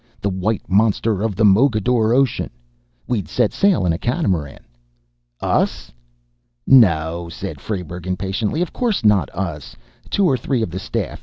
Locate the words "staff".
10.79-11.19